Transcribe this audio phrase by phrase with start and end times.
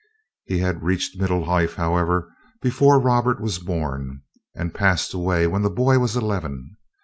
[0.45, 4.23] He had reached middle life, however, before Robert was born,
[4.55, 6.75] and passed away when the boy was eleven.